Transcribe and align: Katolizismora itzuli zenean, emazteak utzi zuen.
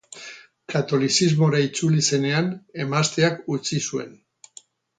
Katolizismora 0.71 1.59
itzuli 1.65 2.01
zenean, 2.09 2.49
emazteak 2.87 3.39
utzi 3.59 3.83
zuen. 3.91 4.21